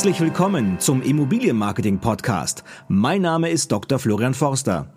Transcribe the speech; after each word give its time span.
Herzlich 0.00 0.20
willkommen 0.22 0.80
zum 0.80 1.02
Immobilienmarketing 1.02 1.98
Podcast. 1.98 2.64
Mein 2.88 3.20
Name 3.20 3.50
ist 3.50 3.70
Dr. 3.70 3.98
Florian 3.98 4.32
Forster. 4.32 4.90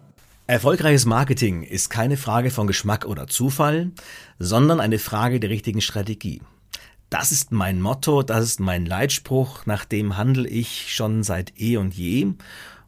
Erfolgreiches 0.48 1.06
Marketing 1.06 1.64
ist 1.64 1.90
keine 1.90 2.16
Frage 2.16 2.52
von 2.52 2.68
Geschmack 2.68 3.04
oder 3.06 3.28
Zufall, 3.28 3.92
sondern 4.40 4.80
eine 4.80 5.00
Frage 5.00 5.42
der 5.42 5.50
richtigen 5.50 5.82
Strategie. 5.82 6.42
Das 7.10 7.34
ist 7.34 7.52
mein 7.52 7.82
Motto, 7.82 8.24
das 8.24 8.46
ist 8.46 8.62
mein 8.62 8.86
Leitspruch, 8.86 9.66
nach 9.66 9.84
dem 9.84 10.16
handle 10.16 10.48
ich 10.48 10.96
schon 10.96 11.24
seit 11.24 11.60
eh 11.60 11.76
und 11.76 11.94
je. 11.94 12.36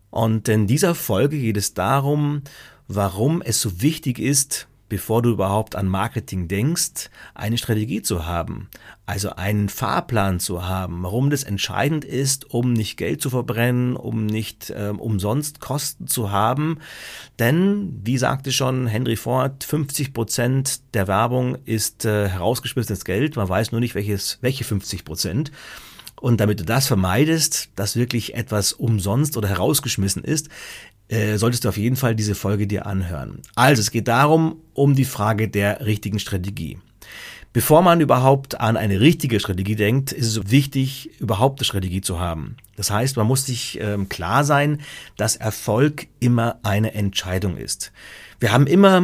Und 0.10 0.48
in 0.48 0.68
dieser 0.68 0.96
Folge 0.96 1.38
geht 1.38 1.58
es 1.58 1.74
darum, 1.74 2.44
warum 2.88 3.42
es 3.42 3.60
so 3.60 3.82
wichtig 3.82 4.20
ist, 4.20 4.70
bevor 4.90 5.22
du 5.22 5.32
überhaupt 5.32 5.76
an 5.76 5.88
Marketing 5.88 6.48
denkst, 6.48 7.10
eine 7.34 7.58
Strategie 7.58 8.02
zu 8.02 8.26
haben, 8.26 8.70
also 9.06 9.32
einen 9.32 9.70
Fahrplan 9.70 10.40
zu 10.40 10.68
haben, 10.68 11.04
warum 11.04 11.30
das 11.30 11.44
entscheidend 11.44 12.06
ist, 12.06 12.52
um 12.52 12.74
nicht 12.74 12.98
Geld 12.98 13.22
zu 13.22 13.30
verbrennen, 13.30 13.96
um 13.96 14.26
nicht 14.26 14.70
äh, 14.70 14.94
umsonst 14.96 15.60
Kosten 15.60 16.08
zu 16.08 16.32
haben. 16.32 16.80
Denn, 17.40 18.02
wie 18.04 18.18
sagte 18.18 18.52
schon 18.52 18.88
Henry 18.88 19.16
Ford, 19.16 19.64
50 19.64 20.14
Prozent 20.14 20.82
der 20.94 21.08
Werbung 21.08 21.58
ist 21.66 22.06
äh, 22.06 22.30
herausgeschmissenes 22.30 23.06
Geld. 23.06 23.36
Man 23.36 23.50
weiß 23.50 23.72
nur 23.72 23.82
nicht, 23.82 23.96
welches, 23.96 24.40
welche 24.42 24.64
50 24.64 25.06
Prozent. 25.06 25.52
Und 26.20 26.40
damit 26.40 26.60
du 26.60 26.64
das 26.64 26.88
vermeidest, 26.88 27.70
dass 27.76 27.96
wirklich 27.96 28.36
etwas 28.36 28.74
umsonst 28.74 29.38
oder 29.38 29.50
herausgeschmissen 29.50 30.24
ist, 30.24 30.50
äh, 31.08 31.38
solltest 31.38 31.66
du 31.66 31.70
auf 31.70 31.78
jeden 31.78 31.96
Fall 31.96 32.16
diese 32.16 32.36
Folge 32.36 32.68
dir 32.68 32.86
anhören. 32.86 33.42
Also 33.54 33.82
es 33.82 33.92
geht 33.92 34.08
darum, 34.08 34.58
um 34.74 34.96
die 34.96 35.06
Frage 35.06 35.48
der 35.50 35.86
richtigen 35.86 36.20
Strategie. 36.20 36.80
Bevor 37.54 37.82
man 37.82 38.02
überhaupt 38.02 38.60
an 38.60 38.76
eine 38.76 39.00
richtige 39.00 39.40
Strategie 39.40 39.78
denkt, 39.78 40.12
ist 40.12 40.28
es 40.28 40.52
wichtig, 40.52 41.12
überhaupt 41.22 41.60
eine 41.60 41.66
Strategie 41.66 42.02
zu 42.02 42.20
haben. 42.20 42.58
Das 42.76 42.92
heißt, 42.92 43.16
man 43.16 43.28
muss 43.28 43.46
sich 43.46 43.80
ähm, 43.80 44.10
klar 44.10 44.44
sein, 44.44 44.82
dass 45.16 45.38
Erfolg 45.38 46.08
immer 46.20 46.60
eine 46.64 46.94
Entscheidung 46.94 47.56
ist. 47.56 47.94
Wir 48.42 48.52
haben 48.52 48.68
immer 48.68 49.02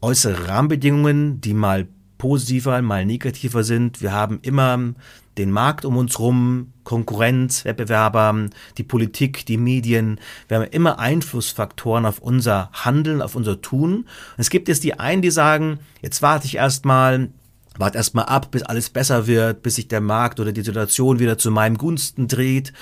äußere 0.00 0.48
Rahmenbedingungen, 0.48 1.42
die 1.42 1.52
mal 1.52 1.88
positiver, 2.16 2.80
mal 2.80 3.04
negativer 3.04 3.64
sind. 3.64 4.00
Wir 4.00 4.12
haben 4.12 4.38
immer 4.40 4.94
den 5.40 5.50
Markt 5.50 5.84
um 5.84 5.96
uns 5.96 6.18
rum, 6.18 6.72
Konkurrenz, 6.84 7.64
Wettbewerber, 7.64 8.48
die 8.76 8.82
Politik, 8.82 9.46
die 9.46 9.56
Medien. 9.56 10.20
Wir 10.48 10.58
haben 10.58 10.66
immer 10.70 10.98
Einflussfaktoren 10.98 12.04
auf 12.04 12.18
unser 12.18 12.70
Handeln, 12.72 13.22
auf 13.22 13.34
unser 13.34 13.60
Tun. 13.62 13.94
Und 13.94 14.06
es 14.36 14.50
gibt 14.50 14.68
jetzt 14.68 14.84
die 14.84 14.98
einen, 15.00 15.22
die 15.22 15.30
sagen, 15.30 15.80
jetzt 16.02 16.20
warte 16.20 16.46
ich 16.46 16.56
erstmal, 16.56 17.30
warte 17.78 17.96
erstmal 17.96 18.26
ab, 18.26 18.50
bis 18.50 18.62
alles 18.62 18.90
besser 18.90 19.26
wird, 19.26 19.62
bis 19.62 19.76
sich 19.76 19.88
der 19.88 20.02
Markt 20.02 20.40
oder 20.40 20.52
die 20.52 20.62
Situation 20.62 21.18
wieder 21.18 21.38
zu 21.38 21.50
meinem 21.50 21.78
Gunsten 21.78 22.28
dreht. 22.28 22.72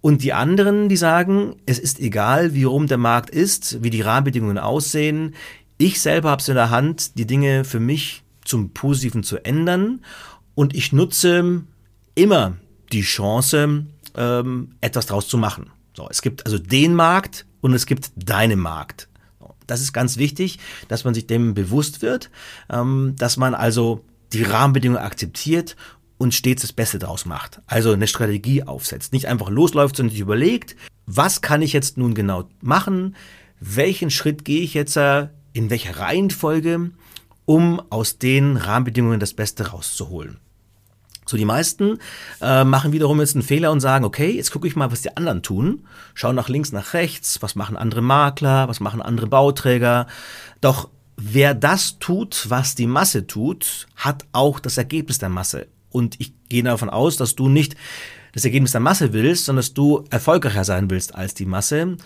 Und 0.00 0.22
die 0.22 0.32
anderen, 0.32 0.88
die 0.88 0.96
sagen, 0.96 1.56
es 1.66 1.78
ist 1.78 2.00
egal, 2.00 2.54
wie 2.54 2.64
rum 2.64 2.86
der 2.86 2.96
Markt 2.96 3.28
ist, 3.28 3.82
wie 3.82 3.90
die 3.90 4.00
Rahmenbedingungen 4.00 4.56
aussehen. 4.56 5.34
Ich 5.76 6.00
selber 6.00 6.30
habe 6.30 6.40
es 6.40 6.48
in 6.48 6.54
der 6.54 6.70
Hand, 6.70 7.18
die 7.18 7.26
Dinge 7.26 7.64
für 7.64 7.80
mich 7.80 8.22
zum 8.42 8.70
Positiven 8.70 9.22
zu 9.22 9.44
ändern. 9.44 10.00
Und 10.54 10.74
ich 10.74 10.92
nutze 10.92 11.64
immer 12.20 12.56
die 12.92 13.02
Chance, 13.02 13.86
ähm, 14.16 14.74
etwas 14.80 15.06
draus 15.06 15.28
zu 15.28 15.38
machen. 15.38 15.70
So, 15.96 16.08
es 16.10 16.22
gibt 16.22 16.44
also 16.46 16.58
den 16.58 16.94
Markt 16.94 17.46
und 17.60 17.72
es 17.74 17.86
gibt 17.86 18.10
deinen 18.16 18.58
Markt. 18.58 19.08
Das 19.66 19.80
ist 19.80 19.92
ganz 19.92 20.16
wichtig, 20.16 20.58
dass 20.88 21.04
man 21.04 21.14
sich 21.14 21.26
dem 21.26 21.54
bewusst 21.54 22.02
wird, 22.02 22.30
ähm, 22.68 23.14
dass 23.16 23.36
man 23.36 23.54
also 23.54 24.04
die 24.32 24.42
Rahmenbedingungen 24.42 25.02
akzeptiert 25.02 25.76
und 26.18 26.34
stets 26.34 26.62
das 26.62 26.72
Beste 26.72 26.98
draus 26.98 27.24
macht. 27.24 27.60
Also 27.66 27.92
eine 27.92 28.08
Strategie 28.08 28.64
aufsetzt. 28.64 29.12
Nicht 29.12 29.26
einfach 29.26 29.48
losläuft, 29.48 29.96
sondern 29.96 30.10
sich 30.12 30.20
überlegt, 30.20 30.76
was 31.06 31.40
kann 31.40 31.62
ich 31.62 31.72
jetzt 31.72 31.96
nun 31.96 32.14
genau 32.14 32.48
machen? 32.60 33.16
Welchen 33.60 34.10
Schritt 34.10 34.44
gehe 34.44 34.62
ich 34.62 34.74
jetzt 34.74 34.96
äh, 34.96 35.28
in 35.52 35.70
welcher 35.70 35.98
Reihenfolge, 35.98 36.90
um 37.46 37.80
aus 37.90 38.18
den 38.18 38.56
Rahmenbedingungen 38.56 39.20
das 39.20 39.34
Beste 39.34 39.68
rauszuholen? 39.68 40.38
So, 41.30 41.36
die 41.36 41.44
meisten 41.44 41.98
äh, 42.40 42.64
machen 42.64 42.90
wiederum 42.90 43.20
jetzt 43.20 43.36
einen 43.36 43.44
Fehler 43.44 43.70
und 43.70 43.78
sagen, 43.78 44.04
okay, 44.04 44.32
jetzt 44.32 44.50
gucke 44.50 44.66
ich 44.66 44.74
mal, 44.74 44.90
was 44.90 45.02
die 45.02 45.16
anderen 45.16 45.44
tun. 45.44 45.84
Schau 46.12 46.32
nach 46.32 46.48
links, 46.48 46.72
nach 46.72 46.92
rechts, 46.92 47.40
was 47.40 47.54
machen 47.54 47.76
andere 47.76 48.02
Makler, 48.02 48.66
was 48.66 48.80
machen 48.80 49.00
andere 49.00 49.28
Bauträger. 49.28 50.08
Doch 50.60 50.88
wer 51.16 51.54
das 51.54 52.00
tut, 52.00 52.46
was 52.48 52.74
die 52.74 52.88
Masse 52.88 53.28
tut, 53.28 53.86
hat 53.94 54.24
auch 54.32 54.58
das 54.58 54.76
Ergebnis 54.76 55.18
der 55.18 55.28
Masse. 55.28 55.68
Und 55.88 56.18
ich 56.18 56.32
gehe 56.48 56.64
davon 56.64 56.90
aus, 56.90 57.16
dass 57.16 57.36
du 57.36 57.48
nicht 57.48 57.76
das 58.32 58.44
Ergebnis 58.44 58.72
der 58.72 58.80
Masse 58.80 59.12
willst, 59.12 59.44
sondern 59.44 59.60
dass 59.60 59.72
du 59.72 60.04
erfolgreicher 60.10 60.64
sein 60.64 60.90
willst 60.90 61.14
als 61.14 61.34
die 61.34 61.46
Masse. 61.46 61.96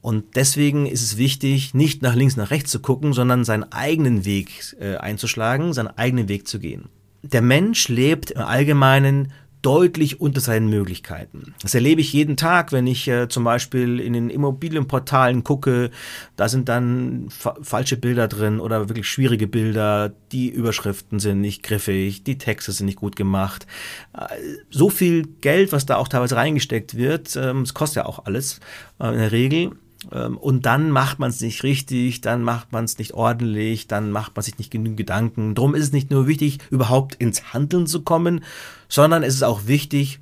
Und 0.00 0.34
deswegen 0.34 0.86
ist 0.86 1.02
es 1.02 1.16
wichtig, 1.16 1.74
nicht 1.74 2.02
nach 2.02 2.16
links, 2.16 2.36
nach 2.36 2.50
rechts 2.50 2.72
zu 2.72 2.80
gucken, 2.80 3.12
sondern 3.12 3.44
seinen 3.44 3.70
eigenen 3.72 4.24
Weg 4.24 4.74
äh, 4.80 4.96
einzuschlagen, 4.96 5.72
seinen 5.72 5.96
eigenen 5.96 6.28
Weg 6.28 6.48
zu 6.48 6.58
gehen 6.58 6.88
der 7.32 7.42
Mensch 7.42 7.88
lebt 7.88 8.30
im 8.32 8.42
Allgemeinen 8.42 9.32
deutlich 9.64 10.20
unter 10.20 10.42
seinen 10.42 10.68
Möglichkeiten. 10.68 11.54
Das 11.62 11.74
erlebe 11.74 12.02
ich 12.02 12.12
jeden 12.12 12.36
Tag, 12.36 12.70
wenn 12.70 12.86
ich 12.86 13.08
äh, 13.08 13.28
zum 13.28 13.44
Beispiel 13.44 13.98
in 13.98 14.12
den 14.12 14.28
Immobilienportalen 14.28 15.42
gucke. 15.42 15.90
Da 16.36 16.50
sind 16.50 16.68
dann 16.68 17.30
fa 17.30 17.56
falsche 17.62 17.96
Bilder 17.96 18.28
drin 18.28 18.60
oder 18.60 18.90
wirklich 18.90 19.08
schwierige 19.08 19.46
Bilder. 19.46 20.12
Die 20.32 20.50
Überschriften 20.50 21.18
sind 21.18 21.40
nicht 21.40 21.62
griffig, 21.62 22.24
die 22.24 22.36
Texte 22.36 22.72
sind 22.72 22.86
nicht 22.86 22.98
gut 22.98 23.16
gemacht. 23.16 23.66
Äh, 24.12 24.26
so 24.68 24.90
viel 24.90 25.26
Geld, 25.40 25.72
was 25.72 25.86
da 25.86 25.96
auch 25.96 26.08
teilweise 26.08 26.36
reingesteckt 26.36 26.94
wird, 26.94 27.34
ähm, 27.36 27.62
es 27.62 27.72
kostet 27.72 27.96
ja 27.96 28.06
auch 28.06 28.26
alles 28.26 28.60
äh, 29.00 29.08
in 29.08 29.18
der 29.18 29.32
Regel. 29.32 29.70
Ähm, 30.12 30.36
und 30.36 30.66
dann 30.66 30.90
macht 30.90 31.18
man 31.18 31.30
es 31.30 31.40
nicht 31.40 31.62
richtig, 31.62 32.20
dann 32.20 32.42
macht 32.42 32.72
man 32.72 32.84
es 32.84 32.98
nicht 32.98 33.14
ordentlich, 33.14 33.86
dann 33.86 34.10
macht 34.10 34.36
man 34.36 34.42
sich 34.42 34.58
nicht 34.58 34.70
genügend 34.70 34.96
Gedanken. 34.96 35.54
Drum 35.54 35.74
ist 35.74 35.84
es 35.84 35.92
nicht 35.92 36.10
nur 36.10 36.26
wichtig, 36.26 36.58
überhaupt 36.70 37.14
ins 37.16 37.52
Handeln 37.52 37.86
zu 37.86 38.02
kommen, 38.02 38.44
sondern 38.88 39.22
es 39.22 39.34
ist 39.34 39.42
auch 39.42 39.66
wichtig, 39.66 40.20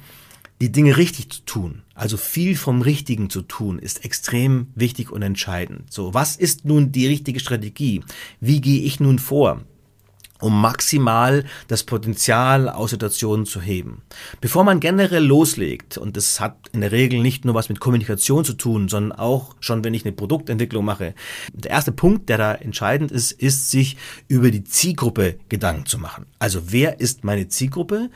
die 0.60 0.71
Dinge 0.71 0.97
richtig 0.97 1.31
zu 1.31 1.44
tun. 1.44 1.82
Also 1.94 2.16
viel 2.16 2.56
vom 2.56 2.82
Richtigen 2.82 3.31
zu 3.31 3.42
tun, 3.42 3.81
ist 3.81 4.04
extrem 4.04 4.69
wichtig 4.76 5.10
und 5.10 5.22
entscheidend. 5.22 5.92
So, 5.92 6.15
was 6.15 6.37
ist 6.37 6.65
nun 6.65 6.92
die 6.92 7.09
richtige 7.09 7.41
Strategie? 7.41 8.03
Wie 8.41 8.60
gehe 8.60 8.82
ich 8.82 9.00
nun 9.00 9.19
vor? 9.19 9.62
Um 10.42 10.60
maximal 10.60 11.44
das 11.69 11.84
Potenzial 11.84 12.69
aus 12.69 12.91
Situationen 12.91 13.47
zu 13.47 13.60
heben. 13.60 14.03
Bevor 14.41 14.64
man 14.64 14.80
generell 14.80 15.25
loslegt, 15.25 15.97
und 15.97 16.16
das 16.16 16.41
hat 16.41 16.56
in 16.72 16.80
der 16.80 16.92
Regel 16.92 17.20
nicht 17.20 17.44
nur 17.44 17.54
was 17.54 17.69
mit 17.69 17.80
Kommunikation 17.80 18.44
zu 18.44 18.54
tun, 18.54 18.88
sondern 18.88 19.19
auch 19.19 19.54
schon, 19.60 19.84
wenn 19.84 19.94
ich 19.94 20.04
eine 20.04 20.12
Produktentwicklung 20.12 20.84
mache, 20.84 21.14
der 21.53 21.70
erste 21.70 21.92
Punkt, 21.92 22.28
der 22.28 22.38
da 22.38 22.54
entscheidend 22.54 23.12
ist, 23.12 23.32
ist, 23.32 23.70
sich 23.70 23.97
über 24.28 24.50
die 24.50 24.64
Zielgruppe 24.64 25.38
Gedanken 25.48 25.86
zu 25.86 25.98
machen. 25.98 26.26
Also 26.38 26.72
wer 26.72 27.00
ist 27.00 27.24
meine 27.24 27.48
Zielgruppe? 27.48 28.10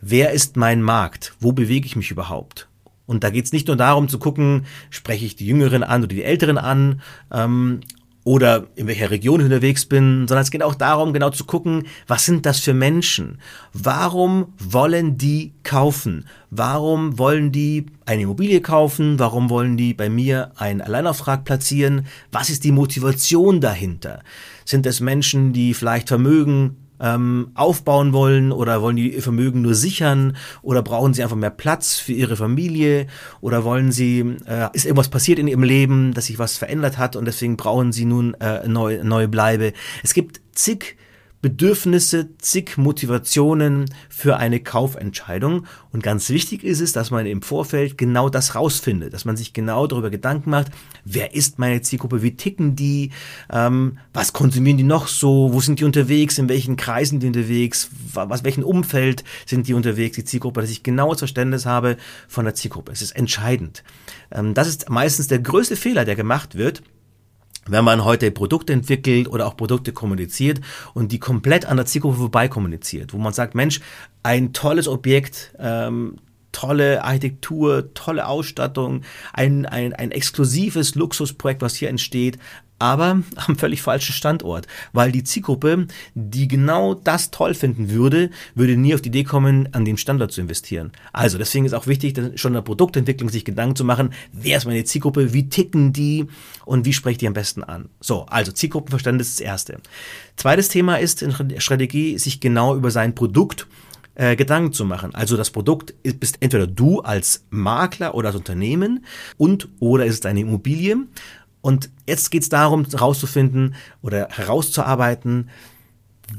Wer 0.00 0.32
ist 0.32 0.56
mein 0.56 0.82
Markt? 0.82 1.34
Wo 1.40 1.52
bewege 1.52 1.86
ich 1.86 1.96
mich 1.96 2.10
überhaupt? 2.10 2.68
Und 3.06 3.22
da 3.22 3.30
geht 3.30 3.44
es 3.44 3.52
nicht 3.52 3.68
nur 3.68 3.76
darum 3.76 4.08
zu 4.08 4.18
gucken, 4.18 4.66
spreche 4.90 5.26
ich 5.26 5.36
die 5.36 5.46
Jüngeren 5.46 5.82
an 5.82 6.02
oder 6.02 6.14
die 6.14 6.24
Älteren 6.24 6.58
an, 6.58 7.02
ähm, 7.30 7.80
oder 8.24 8.66
in 8.74 8.86
welcher 8.86 9.10
Region 9.10 9.40
ich 9.40 9.44
unterwegs 9.44 9.84
bin, 9.84 10.26
sondern 10.26 10.42
es 10.42 10.50
geht 10.50 10.62
auch 10.62 10.74
darum, 10.74 11.12
genau 11.12 11.30
zu 11.30 11.44
gucken, 11.44 11.84
was 12.06 12.24
sind 12.24 12.46
das 12.46 12.58
für 12.58 12.72
Menschen? 12.72 13.38
Warum 13.74 14.54
wollen 14.58 15.18
die 15.18 15.52
kaufen? 15.62 16.26
Warum 16.50 17.18
wollen 17.18 17.52
die 17.52 17.86
eine 18.06 18.22
Immobilie 18.22 18.62
kaufen? 18.62 19.18
Warum 19.18 19.50
wollen 19.50 19.76
die 19.76 19.92
bei 19.92 20.08
mir 20.08 20.52
einen 20.56 20.80
Alleinauftrag 20.80 21.44
platzieren? 21.44 22.06
Was 22.32 22.48
ist 22.48 22.64
die 22.64 22.72
Motivation 22.72 23.60
dahinter? 23.60 24.22
Sind 24.64 24.86
es 24.86 25.00
Menschen, 25.00 25.52
die 25.52 25.74
vielleicht 25.74 26.08
Vermögen 26.08 26.83
ähm, 27.04 27.50
aufbauen 27.54 28.14
wollen 28.14 28.50
oder 28.50 28.80
wollen 28.80 28.96
die 28.96 29.14
ihr 29.14 29.22
Vermögen 29.22 29.60
nur 29.60 29.74
sichern 29.74 30.36
oder 30.62 30.82
brauchen 30.82 31.12
sie 31.12 31.22
einfach 31.22 31.36
mehr 31.36 31.50
Platz 31.50 31.96
für 31.96 32.12
ihre 32.12 32.36
Familie 32.36 33.06
oder 33.42 33.62
wollen 33.62 33.92
sie, 33.92 34.20
äh, 34.46 34.68
ist 34.72 34.86
irgendwas 34.86 35.10
passiert 35.10 35.38
in 35.38 35.46
ihrem 35.46 35.62
Leben, 35.62 36.14
dass 36.14 36.26
sich 36.26 36.38
was 36.38 36.56
verändert 36.56 36.96
hat 36.96 37.14
und 37.14 37.26
deswegen 37.26 37.58
brauchen 37.58 37.92
sie 37.92 38.06
nun 38.06 38.32
äh, 38.40 38.66
neue, 38.66 39.04
neue 39.04 39.28
Bleibe. 39.28 39.74
Es 40.02 40.14
gibt 40.14 40.40
zig 40.52 40.96
Bedürfnisse, 41.44 42.30
zig 42.38 42.78
Motivationen 42.78 43.84
für 44.08 44.38
eine 44.38 44.60
Kaufentscheidung. 44.60 45.66
Und 45.92 46.02
ganz 46.02 46.30
wichtig 46.30 46.64
ist 46.64 46.80
es, 46.80 46.92
dass 46.92 47.10
man 47.10 47.26
im 47.26 47.42
Vorfeld 47.42 47.98
genau 47.98 48.30
das 48.30 48.54
rausfindet, 48.54 49.12
dass 49.12 49.26
man 49.26 49.36
sich 49.36 49.52
genau 49.52 49.86
darüber 49.86 50.08
Gedanken 50.08 50.48
macht, 50.48 50.68
wer 51.04 51.34
ist 51.34 51.58
meine 51.58 51.82
Zielgruppe, 51.82 52.22
wie 52.22 52.34
ticken 52.34 52.76
die, 52.76 53.10
ähm, 53.52 53.98
was 54.14 54.32
konsumieren 54.32 54.78
die 54.78 54.84
noch 54.84 55.06
so, 55.06 55.52
wo 55.52 55.60
sind 55.60 55.80
die 55.80 55.84
unterwegs, 55.84 56.38
in 56.38 56.48
welchen 56.48 56.76
Kreisen 56.76 57.20
die 57.20 57.26
unterwegs, 57.26 57.90
was, 58.14 58.42
welchen 58.42 58.64
Umfeld 58.64 59.22
sind 59.44 59.68
die 59.68 59.74
unterwegs, 59.74 60.16
die 60.16 60.24
Zielgruppe, 60.24 60.62
dass 60.62 60.70
ich 60.70 60.82
genaues 60.82 61.18
Verständnis 61.18 61.66
habe 61.66 61.98
von 62.26 62.46
der 62.46 62.54
Zielgruppe. 62.54 62.90
Es 62.90 63.02
ist 63.02 63.12
entscheidend. 63.12 63.84
Ähm, 64.32 64.54
das 64.54 64.66
ist 64.66 64.88
meistens 64.88 65.28
der 65.28 65.40
größte 65.40 65.76
Fehler, 65.76 66.06
der 66.06 66.16
gemacht 66.16 66.54
wird 66.54 66.82
wenn 67.68 67.84
man 67.84 68.04
heute 68.04 68.30
Produkte 68.30 68.72
entwickelt 68.72 69.28
oder 69.28 69.46
auch 69.46 69.56
Produkte 69.56 69.92
kommuniziert 69.92 70.60
und 70.92 71.12
die 71.12 71.18
komplett 71.18 71.66
an 71.66 71.76
der 71.76 71.86
Zielgruppe 71.86 72.16
vorbei 72.16 72.48
kommuniziert, 72.48 73.12
wo 73.12 73.18
man 73.18 73.32
sagt, 73.32 73.54
Mensch, 73.54 73.80
ein 74.22 74.52
tolles 74.52 74.88
Objekt, 74.88 75.54
ähm, 75.58 76.16
tolle 76.54 77.04
Architektur, 77.04 77.92
tolle 77.94 78.26
Ausstattung, 78.26 79.02
ein, 79.32 79.66
ein, 79.66 79.92
ein 79.92 80.12
exklusives 80.12 80.94
Luxusprojekt, 80.94 81.60
was 81.60 81.74
hier 81.74 81.90
entsteht, 81.90 82.38
aber 82.78 83.22
am 83.46 83.56
völlig 83.56 83.82
falschen 83.82 84.12
Standort, 84.12 84.66
weil 84.92 85.12
die 85.12 85.24
Zielgruppe, 85.24 85.86
die 86.14 86.48
genau 86.48 86.94
das 86.94 87.30
toll 87.30 87.54
finden 87.54 87.90
würde, 87.90 88.30
würde 88.54 88.76
nie 88.76 88.94
auf 88.94 89.02
die 89.02 89.08
Idee 89.08 89.24
kommen, 89.24 89.68
an 89.72 89.84
dem 89.84 89.96
Standort 89.96 90.32
zu 90.32 90.40
investieren. 90.40 90.92
Also 91.12 91.38
deswegen 91.38 91.64
ist 91.64 91.74
auch 91.74 91.86
wichtig, 91.86 92.18
schon 92.38 92.50
in 92.50 92.54
der 92.54 92.62
Produktentwicklung 92.62 93.30
sich 93.30 93.44
Gedanken 93.44 93.76
zu 93.76 93.84
machen, 93.84 94.10
wer 94.32 94.56
ist 94.56 94.66
meine 94.66 94.84
Zielgruppe, 94.84 95.32
wie 95.32 95.48
ticken 95.48 95.92
die 95.92 96.26
und 96.64 96.84
wie 96.84 96.92
spreche 96.92 97.12
ich 97.12 97.18
die 97.18 97.26
am 97.26 97.34
besten 97.34 97.62
an. 97.64 97.88
So, 98.00 98.26
also 98.26 98.52
Zielgruppenverständnis 98.52 99.28
ist 99.28 99.40
das 99.40 99.46
Erste. 99.46 99.78
Zweites 100.36 100.68
Thema 100.68 100.96
ist 100.96 101.22
in 101.22 101.34
der 101.48 101.60
Strategie, 101.60 102.18
sich 102.18 102.40
genau 102.40 102.74
über 102.76 102.90
sein 102.90 103.14
Produkt 103.14 103.66
äh, 104.14 104.36
Gedanken 104.36 104.72
zu 104.72 104.84
machen. 104.84 105.14
Also 105.14 105.36
das 105.36 105.50
Produkt 105.50 105.94
ist, 106.02 106.20
bist 106.20 106.36
entweder 106.40 106.66
du 106.66 107.00
als 107.00 107.44
Makler 107.50 108.14
oder 108.14 108.28
als 108.28 108.36
Unternehmen 108.36 109.04
und 109.36 109.68
oder 109.80 110.06
ist 110.06 110.14
es 110.14 110.20
deine 110.20 110.40
Immobilie 110.40 110.98
und 111.64 111.88
jetzt 112.06 112.30
geht 112.30 112.42
es 112.42 112.50
darum, 112.50 112.84
herauszufinden 112.84 113.74
oder 114.02 114.28
herauszuarbeiten, 114.30 115.48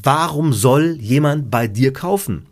warum 0.03 0.53
soll 0.53 0.97
jemand 1.01 1.49
bei 1.49 1.67
dir 1.67 1.93
kaufen? 1.93 2.45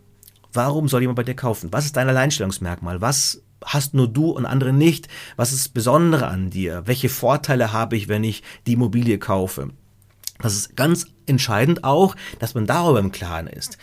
Warum 0.52 0.88
soll 0.88 1.02
jemand 1.02 1.14
bei 1.14 1.22
dir 1.22 1.36
kaufen? 1.36 1.72
Was 1.72 1.84
ist 1.84 1.96
dein 1.96 2.08
Alleinstellungsmerkmal? 2.08 3.00
Was 3.00 3.42
hast 3.64 3.94
nur 3.94 4.08
du 4.08 4.30
und 4.30 4.44
andere 4.44 4.72
nicht? 4.72 5.06
Was 5.36 5.52
ist 5.52 5.68
Besondere 5.68 6.26
an 6.26 6.50
dir? 6.50 6.82
Welche 6.86 7.08
Vorteile 7.08 7.72
habe 7.72 7.96
ich, 7.96 8.08
wenn 8.08 8.24
ich 8.24 8.42
die 8.66 8.72
Immobilie 8.72 9.18
kaufe? 9.18 9.68
Das 10.40 10.56
ist 10.56 10.74
ganz 10.74 11.06
entscheidend 11.26 11.84
auch, 11.84 12.16
dass 12.40 12.54
man 12.56 12.66
darüber 12.66 12.98
im 12.98 13.12
Klaren 13.12 13.46
ist 13.46 13.78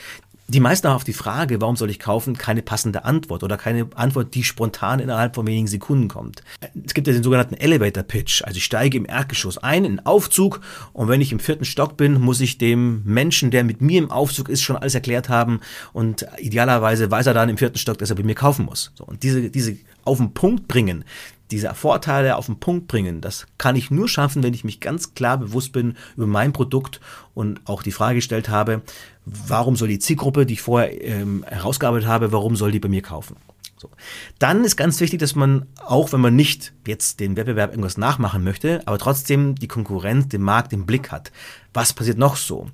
die 0.51 0.59
meisten 0.59 0.87
haben 0.87 0.95
auf 0.95 1.05
die 1.05 1.13
Frage, 1.13 1.61
warum 1.61 1.77
soll 1.77 1.89
ich 1.89 1.97
kaufen, 1.97 2.37
keine 2.37 2.61
passende 2.61 3.05
Antwort 3.05 3.41
oder 3.43 3.55
keine 3.55 3.87
Antwort, 3.95 4.35
die 4.35 4.43
spontan 4.43 4.99
innerhalb 4.99 5.35
von 5.35 5.47
wenigen 5.47 5.67
Sekunden 5.67 6.09
kommt. 6.09 6.43
Es 6.85 6.93
gibt 6.93 7.07
ja 7.07 7.13
den 7.13 7.23
sogenannten 7.23 7.53
Elevator 7.53 8.03
Pitch. 8.03 8.43
Also 8.43 8.57
ich 8.57 8.65
steige 8.65 8.97
im 8.97 9.05
Erdgeschoss 9.05 9.57
ein, 9.57 9.85
in 9.85 10.05
Aufzug 10.05 10.59
und 10.91 11.07
wenn 11.07 11.21
ich 11.21 11.31
im 11.31 11.39
vierten 11.39 11.63
Stock 11.63 11.95
bin, 11.95 12.19
muss 12.19 12.41
ich 12.41 12.57
dem 12.57 13.01
Menschen, 13.05 13.49
der 13.49 13.63
mit 13.63 13.81
mir 13.81 13.99
im 13.99 14.11
Aufzug 14.11 14.49
ist, 14.49 14.61
schon 14.61 14.75
alles 14.75 14.93
erklärt 14.93 15.29
haben 15.29 15.61
und 15.93 16.25
idealerweise 16.37 17.09
weiß 17.09 17.27
er 17.27 17.33
dann 17.33 17.47
im 17.47 17.57
vierten 17.57 17.77
Stock, 17.77 17.97
dass 17.97 18.09
er 18.09 18.17
bei 18.17 18.23
mir 18.23 18.35
kaufen 18.35 18.65
muss. 18.65 18.91
So, 18.95 19.05
und 19.05 19.23
diese, 19.23 19.49
diese 19.49 19.77
auf 20.05 20.17
den 20.17 20.33
Punkt 20.33 20.67
bringen, 20.67 21.03
diese 21.51 21.73
Vorteile 21.73 22.37
auf 22.37 22.45
den 22.45 22.59
Punkt 22.59 22.87
bringen, 22.87 23.21
das 23.21 23.45
kann 23.57 23.75
ich 23.75 23.91
nur 23.91 24.07
schaffen, 24.07 24.41
wenn 24.41 24.53
ich 24.53 24.63
mich 24.63 24.79
ganz 24.79 25.13
klar 25.13 25.37
bewusst 25.37 25.73
bin 25.73 25.97
über 26.15 26.27
mein 26.27 26.53
Produkt 26.53 27.01
und 27.33 27.59
auch 27.65 27.83
die 27.83 27.91
Frage 27.91 28.15
gestellt 28.15 28.49
habe, 28.49 28.81
warum 29.25 29.75
soll 29.75 29.89
die 29.89 29.99
Zielgruppe, 29.99 30.45
die 30.45 30.53
ich 30.53 30.61
vorher 30.61 31.03
ähm, 31.03 31.43
herausgearbeitet 31.47 32.07
habe, 32.07 32.31
warum 32.31 32.55
soll 32.55 32.71
die 32.71 32.79
bei 32.79 32.89
mir 32.89 33.01
kaufen? 33.01 33.35
So. 33.81 33.89
Dann 34.37 34.63
ist 34.63 34.77
ganz 34.77 34.99
wichtig, 34.99 35.19
dass 35.19 35.33
man, 35.33 35.65
auch 35.83 36.13
wenn 36.13 36.21
man 36.21 36.35
nicht 36.35 36.71
jetzt 36.85 37.19
den 37.19 37.35
Wettbewerb 37.35 37.71
irgendwas 37.71 37.97
nachmachen 37.97 38.43
möchte, 38.43 38.81
aber 38.85 38.99
trotzdem 38.99 39.55
die 39.55 39.67
Konkurrenz, 39.67 40.27
den 40.27 40.43
Markt 40.43 40.71
im 40.71 40.85
Blick 40.85 41.11
hat. 41.11 41.31
Was 41.73 41.91
passiert 41.91 42.19
noch 42.19 42.35
so? 42.35 42.69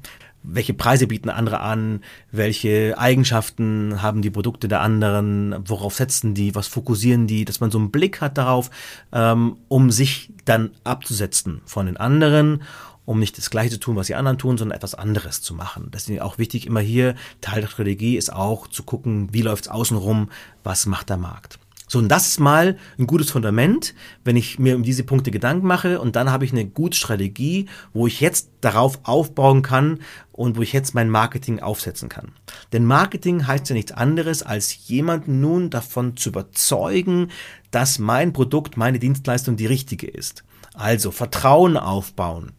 Welche 0.50 0.74
Preise 0.74 1.08
bieten 1.08 1.30
andere 1.30 1.60
an, 1.60 2.02
welche 2.32 2.98
Eigenschaften 2.98 4.02
haben 4.02 4.22
die 4.22 4.30
Produkte 4.30 4.68
der 4.68 4.82
anderen, 4.82 5.56
worauf 5.68 5.96
setzen 5.96 6.34
die, 6.34 6.56
was 6.56 6.68
fokussieren 6.68 7.28
die, 7.28 7.46
dass 7.46 7.60
man 7.60 7.72
so 7.72 7.78
einen 7.78 7.92
Blick 7.92 8.22
hat 8.22 8.38
darauf, 8.38 8.70
ähm, 9.12 9.58
um 9.68 9.92
sich 9.92 10.32
dann 10.46 10.72
abzusetzen 10.84 11.62
von 11.66 11.86
den 11.86 11.98
anderen, 11.98 12.64
um 13.06 13.20
nicht 13.20 13.38
das 13.38 13.50
Gleiche 13.50 13.72
zu 13.72 13.80
tun, 13.80 13.96
was 13.96 14.08
die 14.08 14.16
anderen 14.16 14.38
tun, 14.38 14.58
sondern 14.58 14.76
etwas 14.76 14.96
anderes 14.96 15.42
zu 15.42 15.54
machen. 15.54 15.90
Deswegen 15.94 16.22
auch 16.22 16.38
wichtig, 16.38 16.66
immer 16.66 16.82
hier, 16.82 17.16
Teil 17.42 17.62
der 17.62 17.70
Strategie 17.70 18.18
ist 18.18 18.32
auch 18.34 18.68
zu 18.68 18.84
gucken, 18.84 19.30
wie 19.32 19.42
läuft 19.42 19.66
es 19.66 19.72
außenrum, 19.72 20.30
was 20.64 20.86
macht 20.86 21.10
der 21.10 21.18
Markt. 21.18 21.60
So, 21.90 22.00
und 22.00 22.10
das 22.10 22.28
ist 22.28 22.40
mal 22.40 22.78
ein 23.00 23.08
gutes 23.08 23.32
Fundament, 23.32 23.96
wenn 24.26 24.36
ich 24.36 24.60
mir 24.60 24.76
um 24.76 24.84
diese 24.84 25.06
Punkte 25.06 25.32
Gedanken 25.32 25.66
mache 25.66 26.02
und 26.02 26.18
dann 26.18 26.30
habe 26.30 26.44
ich 26.44 26.52
eine 26.52 26.66
gute 26.66 26.98
Strategie, 26.98 27.68
wo 27.94 28.08
ich 28.08 28.20
jetzt 28.20 28.50
darauf 28.60 29.00
aufbauen 29.04 29.62
kann 29.62 30.00
und 30.34 30.58
wo 30.58 30.62
ich 30.62 30.74
jetzt 30.74 30.94
mein 30.96 31.10
Marketing 31.10 31.62
aufsetzen 31.62 32.10
kann. 32.10 32.34
Denn 32.74 32.84
Marketing 32.84 33.48
heißt 33.48 33.70
ja 33.70 33.74
nichts 33.74 33.94
anderes, 33.94 34.44
als 34.44 34.88
jemanden 34.88 35.40
nun 35.40 35.70
davon 35.70 36.18
zu 36.18 36.30
überzeugen, 36.30 37.32
dass 37.72 38.00
mein 38.00 38.34
Produkt, 38.34 38.76
meine 38.76 39.00
Dienstleistung 39.00 39.56
die 39.56 39.66
richtige 39.66 40.08
ist. 40.08 40.44
Also 40.74 41.12
Vertrauen 41.12 41.78
aufbauen, 41.78 42.52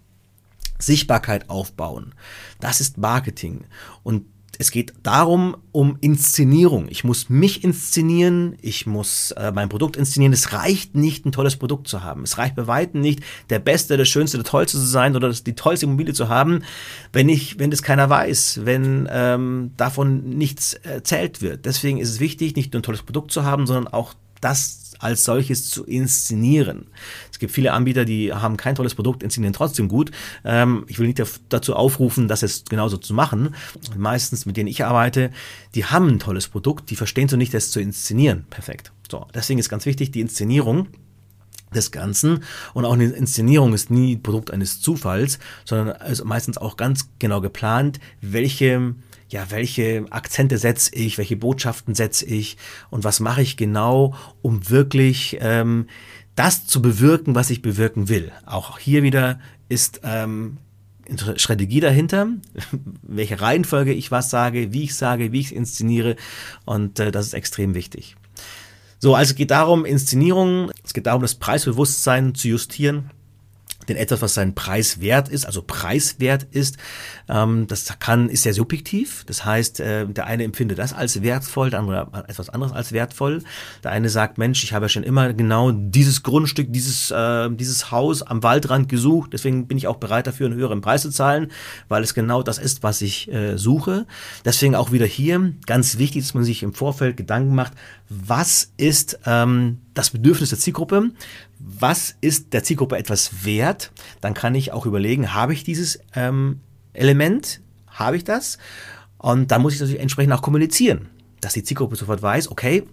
Sichtbarkeit 0.79 1.51
aufbauen. 1.51 2.15
Das 2.61 2.81
ist 2.81 2.97
Marketing. 2.97 3.65
Und 4.03 4.25
es 4.59 4.73
geht 4.73 4.93
darum, 5.05 5.57
um 5.71 5.97
Inszenierung. 6.01 6.89
Ich 6.89 7.05
muss 7.05 7.31
mich 7.31 7.63
inszenieren, 7.63 8.57
ich 8.61 8.87
muss 8.87 9.31
äh, 9.33 9.53
mein 9.53 9.69
Produkt 9.69 9.97
inszenieren. 9.97 10.33
Es 10.33 10.53
reicht 10.53 10.97
nicht, 10.97 11.25
ein 11.25 11.33
tolles 11.33 11.57
Produkt 11.57 11.87
zu 11.87 12.03
haben. 12.03 12.25
Es 12.25 12.39
reicht 12.39 12.57
bei 12.57 12.67
weitem 12.67 13.01
nicht, 13.01 13.21
der 13.51 13.61
Beste, 13.61 13.97
der 13.97 14.05
Schönste, 14.05 14.37
der 14.37 14.45
Tollste 14.45 14.77
zu 14.77 14.85
sein 14.85 15.15
oder 15.15 15.31
die 15.31 15.55
tollste 15.55 15.87
Immobilie 15.87 16.13
zu 16.13 16.29
haben, 16.29 16.65
wenn 17.13 17.29
ich, 17.29 17.61
wenn 17.61 17.71
das 17.71 17.83
keiner 17.83 18.11
weiß, 18.11 18.61
wenn 18.65 19.09
ähm, 19.13 19.71
davon 19.77 20.29
nichts 20.31 20.75
erzählt 20.75 21.41
wird. 21.41 21.65
Deswegen 21.65 21.99
ist 21.99 22.11
es 22.11 22.21
wichtig, 22.21 22.57
nicht 22.57 22.73
nur 22.73 22.81
ein 22.81 22.85
tolles 22.85 23.03
Produkt 23.03 23.31
zu 23.31 23.45
haben, 23.45 23.67
sondern 23.67 23.87
auch 23.87 24.15
das 24.41 24.88
als 24.99 25.25
solches 25.25 25.69
zu 25.71 25.85
inszenieren. 25.85 26.87
Es 27.31 27.39
gibt 27.39 27.53
viele 27.53 27.73
Anbieter, 27.73 28.05
die 28.05 28.33
haben 28.33 28.57
kein 28.57 28.75
tolles 28.75 28.95
Produkt, 28.95 29.23
inszenieren 29.23 29.53
trotzdem 29.53 29.89
gut. 29.89 30.11
Ähm, 30.45 30.85
ich 30.89 30.99
will 30.99 31.07
nicht 31.07 31.23
dazu 31.49 31.75
aufrufen, 31.75 32.29
das 32.29 32.41
jetzt 32.41 32.71
genauso 32.71 32.97
zu 32.97 33.15
machen. 33.15 33.55
Meistens, 33.97 34.47
mit 34.47 34.57
denen 34.57 34.69
ich 34.69 34.85
arbeite, 34.85 35.31
die 35.75 35.85
haben 35.85 36.09
ein 36.09 36.19
tolles 36.19 36.49
Produkt, 36.49 36.91
die 36.91 36.97
verstehen 36.97 37.29
so 37.29 37.37
nicht, 37.37 37.55
das 37.55 37.71
zu 37.71 37.81
inszenieren. 37.81 38.47
Perfekt. 38.51 38.93
So, 39.11 39.27
deswegen 39.35 39.59
ist 39.59 39.69
ganz 39.69 39.87
wichtig, 39.87 40.11
die 40.11 40.21
Inszenierung 40.21 40.89
des 41.75 41.91
Ganzen. 41.91 42.43
Und 42.75 42.85
auch 42.85 42.95
eine 42.95 43.07
Inszenierung 43.07 43.75
ist 43.75 43.91
nie 43.91 44.17
Produkt 44.17 44.51
eines 44.51 44.81
Zufalls, 44.81 45.39
sondern 45.65 45.97
also 45.97 46.25
meistens 46.25 46.59
auch 46.59 46.77
ganz 46.77 47.09
genau 47.19 47.41
geplant, 47.41 48.01
welche 48.21 48.95
ja, 49.29 49.51
welche 49.51 50.07
Akzente 50.11 50.59
setze 50.59 50.95
ich, 50.95 51.19
welche 51.19 51.37
Botschaften 51.37 51.95
setze 51.95 52.25
ich 52.25 52.57
und 52.91 53.05
was 53.05 53.21
mache 53.21 53.43
ich 53.43 53.57
genau, 53.57 54.15
um 54.43 54.71
wirklich 54.71 55.37
ähm, 55.41 55.87
das 56.35 56.67
zu 56.67 56.81
bewirken, 56.81 57.35
was 57.35 57.51
ich 57.51 57.63
bewirken 57.63 58.09
will. 58.09 58.33
Auch 58.47 58.79
hier 58.79 59.03
wieder 59.03 59.39
ist 59.69 60.01
ähm, 60.03 60.59
Strategie 61.37 61.81
dahinter, 61.81 62.29
welche 63.03 63.41
Reihenfolge 63.41 63.93
ich 63.93 64.11
was 64.11 64.31
sage, 64.31 64.73
wie 64.73 64.85
ich 64.85 64.95
sage, 64.95 65.33
wie 65.33 65.41
ich 65.41 65.47
es 65.47 65.53
inszeniere 65.53 66.17
und 66.65 66.99
äh, 66.99 67.11
das 67.11 67.27
ist 67.27 67.35
extrem 67.35 67.75
wichtig. 67.75 68.17
So, 69.01 69.15
also 69.15 69.31
es 69.31 69.37
geht 69.37 69.53
darum, 69.53 69.85
Inszenierung, 69.85 70.73
es 70.83 70.93
geht 70.93 71.07
darum, 71.07 71.23
das 71.23 71.37
Preisbewusstsein 71.37 72.35
zu 72.35 72.49
justieren 72.49 73.11
denn 73.89 73.97
etwas, 73.97 74.23
was 74.23 74.35
seinen 74.35 74.55
Preis 74.55 75.01
wert 75.01 75.29
ist, 75.29 75.47
also 75.47 75.63
preiswert 75.63 76.47
ist, 76.51 76.77
ähm, 77.29 77.67
das 77.67 77.99
kann, 77.99 78.29
ist 78.29 78.43
sehr 78.43 78.55
subjektiv. 78.55 79.25
Das 79.27 79.45
heißt, 79.45 79.81
äh, 79.81 80.07
der 80.07 80.27
eine 80.27 80.45
empfindet 80.45 80.79
das 80.79 80.93
als 80.93 81.23
wertvoll, 81.23 81.71
der 81.71 81.81
andere 81.81 82.09
etwas 82.29 82.51
anderes 82.51 82.73
als 82.73 82.93
wertvoll. 82.93 83.43
Der 83.83 83.91
eine 83.91 84.09
sagt, 84.09 84.39
Mensch, 84.39 84.63
ich 84.65 84.73
habe 84.73 84.87
ja 84.87 84.89
schon 84.89 85.03
immer 85.03 85.33
genau 85.33 85.73
dieses 85.73 86.23
Grundstück, 86.23 86.73
dieses, 86.73 87.11
äh, 87.11 87.51
dieses 87.51 87.91
Haus 87.91 88.23
am 88.23 88.43
Waldrand 88.43 88.89
gesucht, 88.89 89.33
deswegen 89.33 89.67
bin 89.67 89.79
ich 89.79 89.87
auch 89.87 89.97
bereit 89.97 90.27
dafür, 90.27 90.47
einen 90.47 90.57
höheren 90.57 90.81
Preis 90.81 91.03
zu 91.03 91.11
zahlen, 91.11 91.51
weil 91.89 92.03
es 92.03 92.15
genau 92.15 92.43
das 92.43 92.59
ist, 92.59 92.83
was 92.83 93.03
ich 93.03 93.33
äh, 93.33 93.57
suche. 93.57 94.07
Deswegen 94.45 94.75
auch 94.75 94.93
wieder 94.93 95.07
hier 95.07 95.55
ganz 95.67 95.99
wichtig, 95.99 96.23
dass 96.23 96.35
man 96.35 96.45
sich 96.45 96.63
im 96.63 96.75
Vorfeld 96.75 97.17
Gedanken 97.17 97.55
macht, 97.55 97.73
was 98.09 98.73
ist 98.77 99.19
ähm, 99.27 99.79
das 99.95 100.11
Bedürfnis 100.11 100.51
der 100.51 100.59
Zielgruppe, 100.59 101.11
was 101.81 102.17
ist 102.21 102.53
der 102.53 102.65
Zielgruppe 102.65 102.97
etwas 102.97 103.45
wert, 103.45 103.93
dann 104.21 104.35
kann 104.35 104.55
ich 104.55 104.73
auch 104.73 104.87
überlegen, 104.87 105.35
habe 105.35 105.53
ich 105.53 105.65
dieses 105.65 106.01
ähm, 106.15 106.61
Element, 106.93 107.61
habe 107.87 108.17
ich 108.17 108.25
das? 108.25 108.59
Und 109.19 109.51
dann 109.51 109.63
muss 109.63 109.75
ich 109.75 109.81
natürlich 109.81 110.01
entsprechend 110.01 110.33
auch 110.33 110.43
kommunizieren, 110.43 111.09
dass 111.41 111.53
die 111.53 111.65
Zielgruppe 111.65 111.97
sofort 111.97 112.23
weiß, 112.23 112.51
okay, 112.51 112.85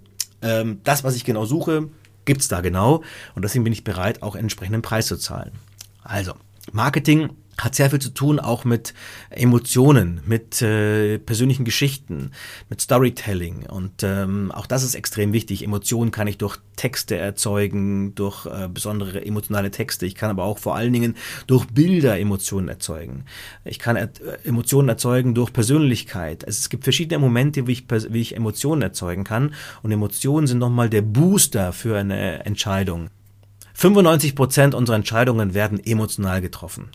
ähm, 0.41 0.81
das, 0.83 1.03
was 1.03 1.15
ich 1.15 1.23
genau 1.23 1.45
suche, 1.45 1.89
gibt 2.25 2.41
es 2.41 2.47
da 2.47 2.61
genau. 2.61 3.03
Und 3.35 3.43
deswegen 3.45 3.63
bin 3.63 3.73
ich 3.73 3.83
bereit, 3.83 4.21
auch 4.23 4.35
entsprechenden 4.35 4.81
Preis 4.81 5.07
zu 5.07 5.17
zahlen. 5.17 5.51
Also, 6.03 6.33
Marketing 6.71 7.29
hat 7.57 7.75
sehr 7.75 7.89
viel 7.89 7.99
zu 7.99 8.09
tun 8.09 8.39
auch 8.39 8.65
mit 8.65 8.93
Emotionen, 9.29 10.21
mit 10.25 10.61
äh, 10.61 11.19
persönlichen 11.19 11.65
Geschichten, 11.65 12.31
mit 12.69 12.81
Storytelling 12.81 13.65
und 13.67 14.03
ähm, 14.03 14.51
auch 14.51 14.65
das 14.65 14.83
ist 14.83 14.95
extrem 14.95 15.33
wichtig. 15.33 15.63
Emotionen 15.63 16.11
kann 16.11 16.27
ich 16.27 16.37
durch 16.37 16.57
Texte 16.75 17.15
erzeugen, 17.15 18.13
durch 18.15 18.45
äh, 18.45 18.67
besondere 18.67 19.25
emotionale 19.25 19.71
Texte. 19.71 20.05
Ich 20.05 20.15
kann 20.15 20.29
aber 20.29 20.43
auch 20.43 20.57
vor 20.57 20.75
allen 20.75 20.91
Dingen 20.91 21.15
durch 21.47 21.65
Bilder 21.67 22.19
Emotionen 22.19 22.67
erzeugen. 22.67 23.23
Ich 23.63 23.79
kann 23.79 23.95
er 23.95 24.05
äh, 24.05 24.47
Emotionen 24.47 24.89
erzeugen 24.89 25.33
durch 25.33 25.53
Persönlichkeit. 25.53 26.45
Also 26.45 26.57
es 26.59 26.69
gibt 26.69 26.83
verschiedene 26.83 27.19
Momente, 27.19 27.67
wie 27.67 27.71
ich, 27.71 27.85
wie 27.89 28.21
ich 28.21 28.35
Emotionen 28.35 28.81
erzeugen 28.81 29.23
kann 29.23 29.53
und 29.81 29.91
Emotionen 29.91 30.47
sind 30.47 30.59
nochmal 30.59 30.89
der 30.89 31.01
Booster 31.01 31.71
für 31.71 31.97
eine 31.97 32.45
Entscheidung. 32.45 33.09
95 33.77 34.35
Prozent 34.35 34.73
unserer 34.73 34.95
Entscheidungen 34.95 35.53
werden 35.53 35.85
emotional 35.85 36.39
getroffen. 36.39 36.91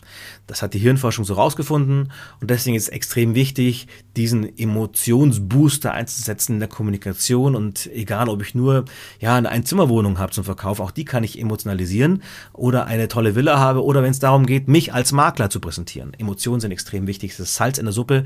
Das 0.47 0.63
hat 0.63 0.73
die 0.73 0.79
Hirnforschung 0.79 1.25
so 1.25 1.35
rausgefunden 1.35 2.11
und 2.41 2.49
deswegen 2.49 2.75
ist 2.75 2.83
es 2.83 2.89
extrem 2.89 3.35
wichtig, 3.35 3.87
diesen 4.17 4.57
Emotionsbooster 4.57 5.91
einzusetzen 5.91 6.53
in 6.53 6.59
der 6.59 6.69
Kommunikation 6.69 7.55
und 7.55 7.87
egal, 7.93 8.29
ob 8.29 8.41
ich 8.41 8.55
nur 8.55 8.85
ja 9.19 9.35
eine 9.35 9.49
Einzimmerwohnung 9.49 10.17
habe 10.17 10.31
zum 10.31 10.43
Verkauf, 10.43 10.79
auch 10.79 10.89
die 10.89 11.05
kann 11.05 11.23
ich 11.23 11.39
emotionalisieren 11.39 12.23
oder 12.51 12.87
eine 12.87 13.07
tolle 13.07 13.35
Villa 13.35 13.59
habe 13.59 13.83
oder 13.83 14.01
wenn 14.01 14.11
es 14.11 14.19
darum 14.19 14.47
geht, 14.47 14.67
mich 14.67 14.91
als 14.91 15.11
Makler 15.11 15.51
zu 15.51 15.59
präsentieren. 15.59 16.15
Emotionen 16.17 16.61
sind 16.61 16.71
extrem 16.71 17.05
wichtig, 17.05 17.37
das 17.37 17.41
ist 17.41 17.55
Salz 17.55 17.77
in 17.77 17.85
der 17.85 17.93
Suppe. 17.93 18.25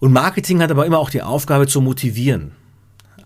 Und 0.00 0.12
Marketing 0.12 0.60
hat 0.60 0.72
aber 0.72 0.86
immer 0.86 0.98
auch 0.98 1.10
die 1.10 1.22
Aufgabe 1.22 1.68
zu 1.68 1.80
motivieren. 1.80 2.50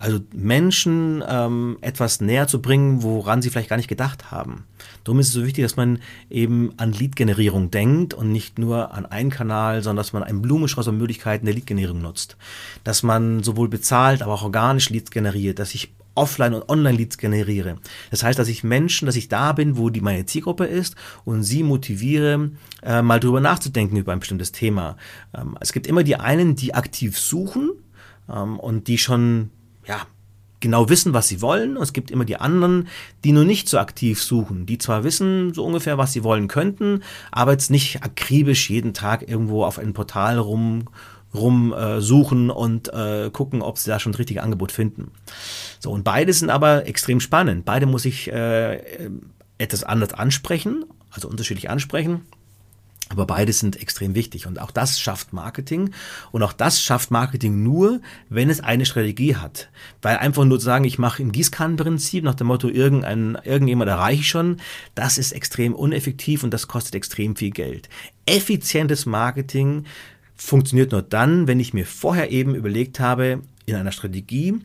Also 0.00 0.18
Menschen 0.34 1.22
ähm, 1.28 1.76
etwas 1.82 2.22
näher 2.22 2.48
zu 2.48 2.62
bringen, 2.62 3.02
woran 3.02 3.42
sie 3.42 3.50
vielleicht 3.50 3.68
gar 3.68 3.76
nicht 3.76 3.86
gedacht 3.86 4.30
haben. 4.30 4.64
Darum 5.04 5.20
ist 5.20 5.28
es 5.28 5.34
so 5.34 5.44
wichtig, 5.44 5.62
dass 5.62 5.76
man 5.76 5.98
eben 6.30 6.72
an 6.78 6.92
Lead-Generierung 6.92 7.70
denkt 7.70 8.14
und 8.14 8.32
nicht 8.32 8.58
nur 8.58 8.94
an 8.94 9.04
einen 9.04 9.28
Kanal, 9.28 9.82
sondern 9.82 9.98
dass 9.98 10.14
man 10.14 10.22
einen 10.22 10.40
Blumenstrauß 10.40 10.88
an 10.88 10.96
Möglichkeiten 10.96 11.44
der 11.44 11.54
Lead-Generierung 11.54 12.00
nutzt. 12.00 12.38
Dass 12.82 13.02
man 13.02 13.42
sowohl 13.42 13.68
bezahlt, 13.68 14.22
aber 14.22 14.32
auch 14.32 14.42
organisch 14.42 14.88
Leads 14.88 15.10
generiert, 15.10 15.58
dass 15.58 15.74
ich 15.74 15.92
Offline- 16.14 16.54
und 16.54 16.70
Online-Leads 16.70 17.18
generiere. 17.18 17.76
Das 18.10 18.22
heißt, 18.22 18.38
dass 18.38 18.48
ich 18.48 18.64
Menschen, 18.64 19.04
dass 19.04 19.16
ich 19.16 19.28
da 19.28 19.52
bin, 19.52 19.76
wo 19.76 19.90
die 19.90 20.00
meine 20.00 20.24
Zielgruppe 20.24 20.64
ist 20.64 20.96
und 21.26 21.42
sie 21.42 21.62
motiviere, 21.62 22.52
äh, 22.82 23.02
mal 23.02 23.20
drüber 23.20 23.40
nachzudenken 23.40 23.96
über 23.96 24.12
ein 24.12 24.20
bestimmtes 24.20 24.52
Thema. 24.52 24.96
Ähm, 25.36 25.58
es 25.60 25.72
gibt 25.72 25.86
immer 25.86 26.04
die 26.04 26.16
einen, 26.16 26.56
die 26.56 26.74
aktiv 26.74 27.18
suchen 27.18 27.70
ähm, 28.30 28.58
und 28.58 28.88
die 28.88 28.96
schon 28.96 29.50
ja, 29.90 30.06
genau 30.60 30.88
wissen, 30.88 31.12
was 31.12 31.26
sie 31.26 31.42
wollen. 31.42 31.76
Und 31.76 31.82
es 31.82 31.92
gibt 31.92 32.10
immer 32.10 32.24
die 32.24 32.36
anderen, 32.36 32.88
die 33.24 33.32
nur 33.32 33.44
nicht 33.44 33.68
so 33.68 33.78
aktiv 33.78 34.22
suchen, 34.22 34.66
die 34.66 34.78
zwar 34.78 35.02
wissen 35.02 35.52
so 35.52 35.64
ungefähr, 35.64 35.98
was 35.98 36.12
sie 36.12 36.22
wollen 36.22 36.46
könnten, 36.46 37.02
aber 37.32 37.52
jetzt 37.52 37.70
nicht 37.70 38.02
akribisch 38.04 38.70
jeden 38.70 38.94
Tag 38.94 39.28
irgendwo 39.28 39.64
auf 39.64 39.78
ein 39.78 39.92
Portal 39.92 40.38
rum 40.38 40.88
rumsuchen 41.32 42.50
äh, 42.50 42.52
und 42.52 42.92
äh, 42.92 43.30
gucken, 43.32 43.62
ob 43.62 43.78
sie 43.78 43.88
da 43.88 44.00
schon 44.00 44.10
das 44.10 44.18
richtige 44.18 44.42
Angebot 44.42 44.72
finden. 44.72 45.12
So, 45.78 45.92
und 45.92 46.02
beide 46.02 46.32
sind 46.32 46.50
aber 46.50 46.86
extrem 46.86 47.20
spannend. 47.20 47.64
Beide 47.64 47.86
muss 47.86 48.04
ich 48.04 48.32
äh, 48.32 48.80
etwas 49.56 49.84
anders 49.84 50.12
ansprechen, 50.12 50.84
also 51.12 51.28
unterschiedlich 51.28 51.70
ansprechen. 51.70 52.22
Aber 53.12 53.26
beide 53.26 53.52
sind 53.52 53.82
extrem 53.82 54.14
wichtig 54.14 54.46
und 54.46 54.60
auch 54.60 54.70
das 54.70 55.00
schafft 55.00 55.32
Marketing 55.32 55.90
und 56.30 56.44
auch 56.44 56.52
das 56.52 56.80
schafft 56.80 57.10
Marketing 57.10 57.60
nur, 57.64 58.00
wenn 58.28 58.48
es 58.48 58.60
eine 58.60 58.86
Strategie 58.86 59.34
hat. 59.34 59.68
Weil 60.00 60.18
einfach 60.18 60.44
nur 60.44 60.60
zu 60.60 60.64
sagen, 60.64 60.84
ich 60.84 61.00
mache 61.00 61.20
im 61.20 61.32
Gießkannenprinzip 61.32 62.22
nach 62.22 62.36
dem 62.36 62.46
Motto, 62.46 62.68
irgendein, 62.68 63.36
irgendjemand 63.42 63.90
erreiche 63.90 64.20
ich 64.20 64.28
schon, 64.28 64.58
das 64.94 65.18
ist 65.18 65.32
extrem 65.32 65.74
uneffektiv 65.74 66.44
und 66.44 66.54
das 66.54 66.68
kostet 66.68 66.94
extrem 66.94 67.34
viel 67.34 67.50
Geld. 67.50 67.88
Effizientes 68.26 69.06
Marketing 69.06 69.86
funktioniert 70.36 70.92
nur 70.92 71.02
dann, 71.02 71.48
wenn 71.48 71.58
ich 71.58 71.74
mir 71.74 71.86
vorher 71.86 72.30
eben 72.30 72.54
überlegt 72.54 73.00
habe, 73.00 73.42
in 73.66 73.74
einer 73.74 73.92
Strategie, 73.92 74.60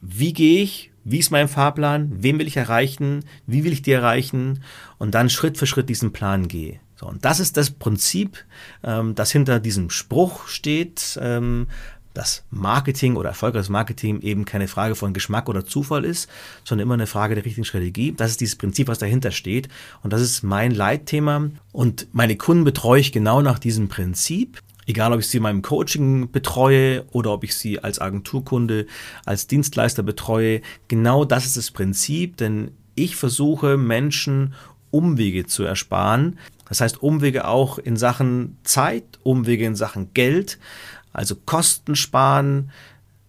wie 0.00 0.32
gehe 0.32 0.62
ich, 0.62 0.92
wie 1.04 1.18
ist 1.18 1.30
mein 1.30 1.48
Fahrplan, 1.48 2.10
wen 2.22 2.38
will 2.38 2.46
ich 2.46 2.56
erreichen, 2.56 3.26
wie 3.46 3.64
will 3.64 3.72
ich 3.74 3.82
die 3.82 3.92
erreichen 3.92 4.62
und 4.96 5.14
dann 5.14 5.28
Schritt 5.28 5.58
für 5.58 5.66
Schritt 5.66 5.90
diesen 5.90 6.12
Plan 6.14 6.48
gehe. 6.48 6.80
So, 6.98 7.06
und 7.06 7.24
das 7.24 7.38
ist 7.38 7.56
das 7.56 7.70
Prinzip, 7.70 8.44
ähm, 8.82 9.14
das 9.14 9.30
hinter 9.30 9.60
diesem 9.60 9.90
Spruch 9.90 10.48
steht, 10.48 11.18
ähm, 11.22 11.68
dass 12.14 12.44
Marketing 12.50 13.14
oder 13.14 13.28
erfolgreiches 13.28 13.68
Marketing 13.68 14.20
eben 14.22 14.44
keine 14.44 14.66
Frage 14.66 14.96
von 14.96 15.12
Geschmack 15.12 15.48
oder 15.48 15.64
Zufall 15.64 16.04
ist, 16.04 16.28
sondern 16.64 16.86
immer 16.86 16.94
eine 16.94 17.06
Frage 17.06 17.36
der 17.36 17.44
richtigen 17.44 17.64
Strategie. 17.64 18.12
Das 18.12 18.32
ist 18.32 18.40
dieses 18.40 18.56
Prinzip, 18.56 18.88
was 18.88 18.98
dahinter 18.98 19.30
steht. 19.30 19.68
Und 20.02 20.12
das 20.12 20.20
ist 20.20 20.42
mein 20.42 20.72
Leitthema. 20.72 21.50
Und 21.70 22.08
meine 22.12 22.36
Kunden 22.36 22.64
betreue 22.64 23.00
ich 23.00 23.12
genau 23.12 23.40
nach 23.40 23.60
diesem 23.60 23.88
Prinzip. 23.88 24.60
Egal, 24.86 25.12
ob 25.12 25.20
ich 25.20 25.28
sie 25.28 25.36
in 25.36 25.44
meinem 25.44 25.62
Coaching 25.62 26.32
betreue 26.32 27.04
oder 27.12 27.30
ob 27.30 27.44
ich 27.44 27.54
sie 27.54 27.78
als 27.78 28.00
Agenturkunde, 28.00 28.86
als 29.24 29.46
Dienstleister 29.46 30.02
betreue. 30.02 30.62
Genau 30.88 31.24
das 31.24 31.46
ist 31.46 31.56
das 31.56 31.70
Prinzip, 31.70 32.36
denn 32.38 32.72
ich 32.96 33.14
versuche 33.14 33.76
Menschen 33.76 34.54
Umwege 34.90 35.46
zu 35.46 35.64
ersparen. 35.64 36.38
Das 36.68 36.80
heißt 36.80 37.02
Umwege 37.02 37.46
auch 37.46 37.78
in 37.78 37.96
Sachen 37.96 38.58
Zeit, 38.62 39.18
Umwege 39.22 39.64
in 39.64 39.74
Sachen 39.74 40.12
Geld, 40.14 40.58
also 41.12 41.34
Kosten 41.34 41.96
sparen, 41.96 42.70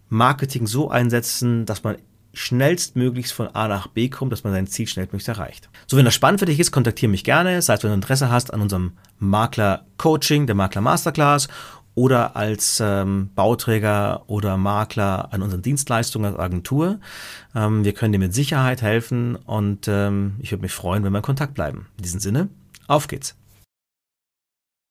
Marketing 0.10 0.68
so 0.68 0.90
einsetzen, 0.90 1.66
dass 1.66 1.84
man 1.84 1.98
schnellstmöglichst 2.34 3.34
von 3.34 3.48
A 3.48 3.68
nach 3.68 3.88
B 3.88 4.10
kommt, 4.10 4.32
dass 4.32 4.44
man 4.44 4.54
sein 4.54 4.68
Ziel 4.68 4.88
schnellstmöglichst 4.88 5.28
erreicht. 5.28 5.70
So, 5.88 5.98
wenn 5.98 6.06
das 6.06 6.14
spannend 6.14 6.40
für 6.40 6.46
dich 6.46 6.60
ist, 6.60 6.72
kontaktiere 6.72 7.10
mich 7.10 7.24
gerne, 7.24 7.62
sei 7.62 7.74
es, 7.74 7.84
wenn 7.84 7.90
du 7.90 7.96
Interesse 7.96 8.30
hast 8.30 8.54
an 8.54 8.62
unserem 8.62 8.94
Makler 9.18 9.86
Coaching, 9.98 10.46
der 10.46 10.56
Makler 10.56 10.82
Masterclass 10.82 11.48
oder 12.00 12.38
als 12.38 12.82
ähm, 12.82 13.30
Bauträger 13.36 14.24
oder 14.28 14.56
Makler 14.56 15.34
an 15.34 15.42
unseren 15.42 15.62
Dienstleistungen 15.62 16.32
als 16.32 16.40
Agentur. 16.40 17.02
Ähm, 17.54 17.84
wir 17.84 17.92
können 17.92 18.14
dir 18.14 18.20
mit 18.20 18.34
Sicherheit 18.34 18.82
helfen 18.82 19.36
und 19.36 19.90
ähm, 19.90 20.36
ich 20.40 20.52
würde 20.52 20.62
mich 20.62 20.72
freuen, 20.72 21.04
wenn 21.04 21.12
wir 21.12 21.18
in 21.18 21.24
Kontakt 21.24 21.56
bleiben. 21.56 21.88
In 21.98 22.04
diesem 22.04 22.22
Sinne, 22.22 22.48
auf 22.88 23.10
geht's. 23.10 23.36